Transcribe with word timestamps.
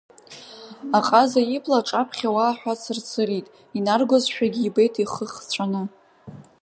Аҟаза 0.97 1.41
ибла 1.55 1.77
аҿаԥхьа 1.81 2.29
уа 2.35 2.43
аҳәа 2.51 2.73
цырцырит, 2.81 3.47
инаргозшәагьы 3.77 4.61
ибеит 4.63 4.95
ихы 5.03 5.25
хҵәаны… 5.33 5.83